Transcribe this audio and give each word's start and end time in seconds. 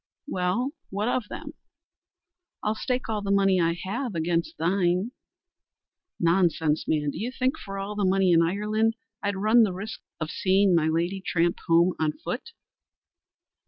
"Well, 0.25 0.71
what 0.89 1.07
of 1.07 1.27
them?" 1.29 1.53
"I'll 2.63 2.73
stake 2.73 3.07
all 3.07 3.21
the 3.21 3.29
money 3.29 3.61
I 3.61 3.73
have 3.83 4.15
against 4.15 4.57
thine." 4.57 5.11
"Nonsense, 6.19 6.87
man! 6.87 7.11
Do 7.11 7.19
you 7.19 7.31
think 7.31 7.55
for 7.59 7.77
all 7.77 7.93
the 7.93 8.03
money 8.03 8.31
in 8.31 8.41
Ireland 8.41 8.95
I'd 9.21 9.35
run 9.37 9.61
the 9.61 9.73
risk 9.73 10.01
of 10.19 10.31
seeing 10.31 10.73
my 10.73 10.87
lady 10.87 11.21
tramp 11.23 11.59
home 11.67 11.93
on 11.99 12.13
foot?" 12.13 12.53